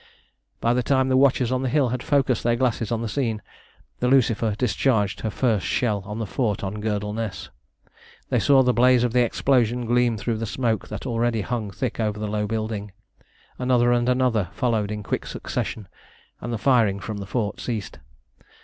By 0.59 0.73
the 0.73 0.81
time 0.81 1.09
the 1.09 1.15
watchers 1.15 1.51
on 1.51 1.61
the 1.61 1.69
hill 1.69 1.89
had 1.89 2.01
focussed 2.01 2.41
their 2.43 2.55
glasses 2.55 2.91
on 2.91 3.03
the 3.03 3.07
scene, 3.07 3.39
the 3.99 4.07
Lucifer 4.07 4.55
discharged 4.57 5.19
her 5.19 5.29
first 5.29 5.63
shell 5.67 6.01
on 6.07 6.17
the 6.17 6.25
fort 6.25 6.63
on 6.63 6.81
Girdleness. 6.81 7.49
They 8.29 8.39
saw 8.39 8.63
the 8.63 8.73
blaze 8.73 9.03
of 9.03 9.13
the 9.13 9.21
explosion 9.23 9.85
gleam 9.85 10.17
through 10.17 10.37
the 10.37 10.47
smoke 10.47 10.87
that 10.87 11.05
already 11.05 11.41
hung 11.41 11.69
thick 11.69 11.99
over 11.99 12.17
the 12.17 12.25
low 12.27 12.47
building. 12.47 12.93
Another 13.59 13.91
and 13.91 14.09
another 14.09 14.49
followed 14.53 14.89
in 14.89 15.03
quick 15.03 15.27
succession, 15.27 15.87
and 16.41 16.51
the 16.51 16.57
firing 16.57 16.99
from 16.99 17.17
the 17.17 17.27
fort 17.27 17.59
ceased. 17.59 17.99